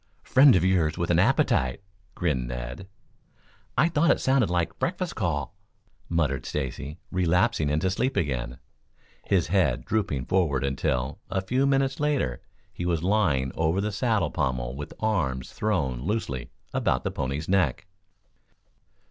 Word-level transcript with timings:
"Friend 0.23 0.55
of 0.55 0.65
yours 0.65 0.97
with 0.97 1.11
an 1.11 1.19
appetite," 1.19 1.83
grinned 2.15 2.47
Ned. 2.47 2.87
"I 3.77 3.87
thought 3.87 4.09
it 4.09 4.19
sounded 4.19 4.49
like 4.49 4.79
breakfast 4.79 5.15
call," 5.15 5.55
muttered 6.09 6.43
Stacy, 6.47 6.97
relapsing 7.11 7.69
into 7.69 7.91
sleep 7.91 8.17
again, 8.17 8.57
his 9.27 9.45
head 9.49 9.85
drooping 9.85 10.25
forward 10.25 10.63
until, 10.63 11.19
a 11.29 11.39
few 11.39 11.67
minutes 11.67 11.99
later, 11.99 12.41
he 12.73 12.83
was 12.83 13.03
lying 13.03 13.51
over 13.53 13.79
the 13.79 13.91
saddle 13.91 14.31
pommel 14.31 14.75
with 14.75 14.91
arms 14.99 15.53
thrown 15.53 15.99
loosely 16.01 16.49
about 16.73 17.03
the 17.03 17.11
pony's 17.11 17.47
neck. 17.47 17.85